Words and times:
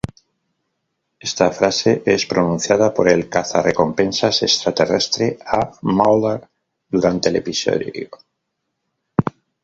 Esta 1.19 1.51
frase 1.51 2.01
es 2.07 2.25
pronunciada 2.25 2.91
por 2.91 3.07
el 3.07 3.29
cazarrecompensas 3.29 4.41
extraterrestre 4.41 5.37
a 5.45 5.73
Mulder 5.83 6.49
durante 6.89 7.29
el 7.29 7.35
episodio. 7.35 8.09